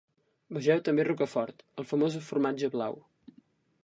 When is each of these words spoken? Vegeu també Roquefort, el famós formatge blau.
Vegeu 0.57 0.79
també 0.87 1.05
Roquefort, 1.07 1.61
el 1.83 1.87
famós 1.91 2.17
formatge 2.31 2.71
blau. 2.77 2.99